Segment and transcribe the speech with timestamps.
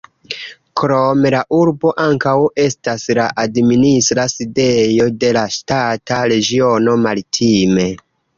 [0.79, 7.89] Krome la urbo ankaŭ estas la administra sidejo de la ŝtata regiono "Maritime".